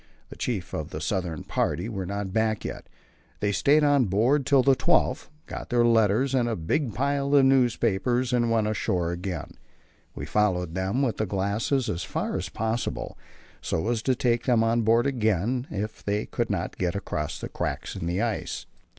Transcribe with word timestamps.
The 0.29 0.35
Chief 0.35 0.73
and 0.73 0.89
the 0.89 0.99
southern 0.99 1.43
party 1.43 1.87
were 1.87 2.07
not 2.07 2.25
yet 2.33 2.33
back. 2.33 2.65
They 3.39 3.51
stayed 3.51 3.83
on 3.83 4.05
board 4.05 4.47
till 4.47 4.63
the 4.63 4.75
12th, 4.75 5.27
got 5.45 5.69
their 5.69 5.85
letters 5.85 6.33
and 6.33 6.49
a 6.49 6.55
big 6.55 6.95
pile 6.95 7.35
of 7.35 7.45
newspapers 7.45 8.33
and 8.33 8.49
went 8.49 8.65
ashore 8.65 9.11
again; 9.11 9.51
we 10.15 10.25
followed 10.25 10.73
them 10.73 11.03
with 11.03 11.17
the 11.17 11.27
glasses 11.27 11.87
as 11.87 12.03
far 12.03 12.35
as 12.35 12.49
possible, 12.49 13.15
so 13.61 13.89
as 13.89 14.01
to 14.01 14.15
take 14.15 14.45
them 14.45 14.63
on 14.63 14.81
board 14.81 15.05
again 15.05 15.67
if 15.69 16.03
they 16.03 16.25
could 16.25 16.49
not 16.49 16.79
get 16.79 16.95
across 16.95 17.37
the 17.39 17.47
cracks 17.47 17.95
in 17.95 18.07
the 18.07 18.23
ice. 18.23 18.65